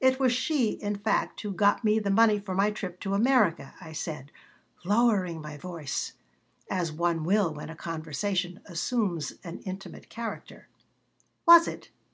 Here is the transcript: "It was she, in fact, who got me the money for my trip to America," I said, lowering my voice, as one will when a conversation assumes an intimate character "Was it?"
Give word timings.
"It 0.00 0.18
was 0.18 0.32
she, 0.32 0.70
in 0.70 0.96
fact, 0.96 1.42
who 1.42 1.52
got 1.52 1.84
me 1.84 1.98
the 1.98 2.08
money 2.10 2.38
for 2.38 2.54
my 2.54 2.70
trip 2.70 2.98
to 3.00 3.12
America," 3.12 3.74
I 3.82 3.92
said, 3.92 4.32
lowering 4.82 5.42
my 5.42 5.58
voice, 5.58 6.14
as 6.70 6.90
one 6.90 7.22
will 7.22 7.52
when 7.52 7.68
a 7.68 7.76
conversation 7.76 8.60
assumes 8.64 9.34
an 9.44 9.58
intimate 9.66 10.08
character 10.08 10.68
"Was 11.44 11.68
it?" 11.68 11.90